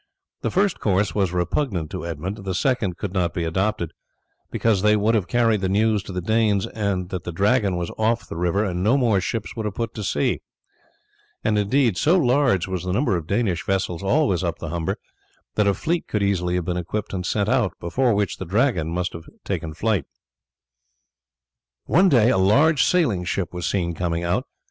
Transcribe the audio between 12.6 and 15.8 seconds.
was the number of Danish vessels always up the Humber that a